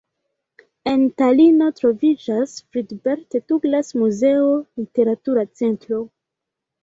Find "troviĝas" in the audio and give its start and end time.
1.79-2.55